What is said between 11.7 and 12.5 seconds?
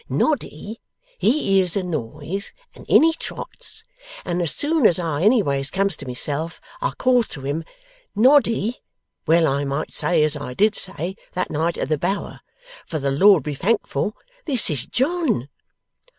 at the Bower,